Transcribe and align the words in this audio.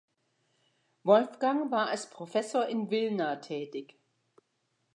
Wolfgang 1.03 1.69
war 1.69 1.89
als 1.89 2.09
Professor 2.09 2.65
in 2.65 2.89
Wilna 2.89 3.35
tätig. 3.35 3.99